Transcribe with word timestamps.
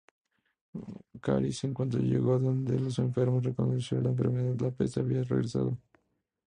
Caris 1.21 1.63
en 1.63 1.75
cuanto 1.75 1.99
llegó 1.99 2.39
donde 2.39 2.79
los 2.79 2.97
enfermos 2.97 3.43
reconoció 3.43 4.01
la 4.01 4.09
enfermedad, 4.09 4.55
la 4.59 4.71
peste 4.71 4.99
había 4.99 5.21
regresado. 5.21 5.77